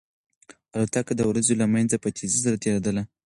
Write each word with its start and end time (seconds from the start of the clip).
الوتکه 0.73 1.13
د 1.15 1.21
وريځو 1.29 1.53
له 1.61 1.65
منځه 1.73 1.95
په 2.03 2.09
تېزۍ 2.15 2.39
سره 2.45 2.57
تېرېدله. 2.63 3.03